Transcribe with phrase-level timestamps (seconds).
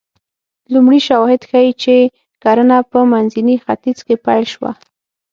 [0.73, 1.95] لومړي شواهد ښيي چې
[2.43, 4.71] کرنه په منځني ختیځ کې پیل شوه